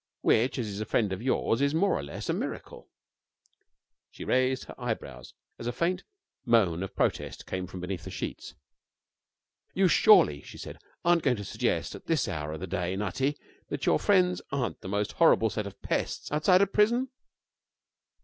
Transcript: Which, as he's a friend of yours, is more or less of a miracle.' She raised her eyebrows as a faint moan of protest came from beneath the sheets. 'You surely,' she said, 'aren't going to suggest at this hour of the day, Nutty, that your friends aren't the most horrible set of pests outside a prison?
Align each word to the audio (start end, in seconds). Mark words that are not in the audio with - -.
Which, 0.21 0.57
as 0.57 0.65
he's 0.65 0.81
a 0.81 0.85
friend 0.85 1.13
of 1.13 1.21
yours, 1.21 1.61
is 1.61 1.75
more 1.75 1.95
or 1.95 2.01
less 2.01 2.27
of 2.27 2.35
a 2.35 2.39
miracle.' 2.39 2.89
She 4.09 4.23
raised 4.25 4.63
her 4.63 4.73
eyebrows 4.81 5.35
as 5.59 5.67
a 5.67 5.71
faint 5.71 6.03
moan 6.43 6.81
of 6.81 6.95
protest 6.95 7.45
came 7.45 7.67
from 7.67 7.81
beneath 7.81 8.03
the 8.05 8.09
sheets. 8.09 8.55
'You 9.75 9.87
surely,' 9.87 10.41
she 10.41 10.57
said, 10.57 10.79
'aren't 11.05 11.21
going 11.21 11.37
to 11.37 11.43
suggest 11.45 11.93
at 11.93 12.07
this 12.07 12.27
hour 12.27 12.51
of 12.51 12.61
the 12.61 12.65
day, 12.65 12.95
Nutty, 12.95 13.37
that 13.69 13.85
your 13.85 13.99
friends 13.99 14.41
aren't 14.51 14.81
the 14.81 14.89
most 14.89 15.11
horrible 15.11 15.51
set 15.51 15.67
of 15.67 15.79
pests 15.83 16.31
outside 16.31 16.63
a 16.63 16.65
prison? 16.65 17.09